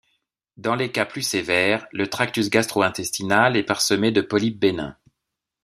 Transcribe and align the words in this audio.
Dans 0.57 0.73
les 0.73 0.91
cas 0.91 1.05
plus 1.05 1.21
sévères, 1.21 1.85
le 1.91 2.09
tractus 2.09 2.49
gastro-intestinal 2.49 3.55
est 3.55 3.61
parsemé 3.61 4.11
de 4.11 4.21
polypes 4.21 4.57
bénins. 4.59 4.97